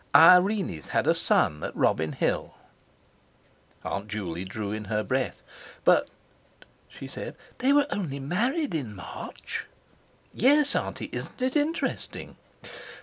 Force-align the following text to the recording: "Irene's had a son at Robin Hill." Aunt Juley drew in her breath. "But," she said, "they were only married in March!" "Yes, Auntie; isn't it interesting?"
"Irene's 0.15 0.87
had 0.87 1.05
a 1.05 1.13
son 1.13 1.63
at 1.63 1.75
Robin 1.75 2.13
Hill." 2.13 2.55
Aunt 3.83 4.07
Juley 4.07 4.45
drew 4.45 4.71
in 4.71 4.85
her 4.85 5.03
breath. 5.03 5.43
"But," 5.85 6.09
she 6.87 7.07
said, 7.07 7.35
"they 7.59 7.71
were 7.71 7.85
only 7.91 8.19
married 8.19 8.73
in 8.73 8.95
March!" 8.95 9.67
"Yes, 10.33 10.75
Auntie; 10.75 11.09
isn't 11.13 11.39
it 11.39 11.55
interesting?" 11.55 12.35